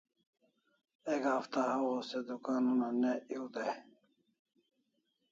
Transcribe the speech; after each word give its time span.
Ek 1.13 1.23
hafta 1.31 1.59
hawaw 1.67 2.01
se 2.09 2.17
dukan 2.27 2.63
una 2.73 2.89
ne 3.01 3.11
ew 3.35 3.43
dai 3.53 3.73